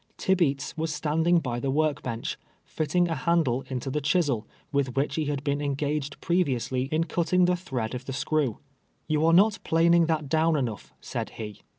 [0.17, 5.13] Tibeats M'as standing by the work bench, fitting a handle into the chisel, with wliich
[5.13, 8.57] he had been engaged previously in cutting the thread of the screw."
[9.07, 11.61] You are not planing that down enough," said he.